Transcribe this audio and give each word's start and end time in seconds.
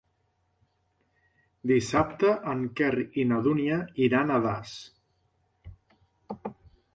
Dissabte 1.71 2.31
en 2.53 2.63
Quer 2.79 2.89
i 3.25 3.27
na 3.33 3.37
Dúnia 3.49 3.77
iran 4.07 4.33
a 4.33 4.41
Das. 4.47 4.75